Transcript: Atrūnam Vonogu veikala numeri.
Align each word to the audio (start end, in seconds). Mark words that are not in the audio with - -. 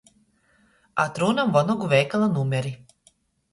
Atrūnam 1.03 1.53
Vonogu 1.59 1.93
veikala 1.93 2.33
numeri. 2.39 2.75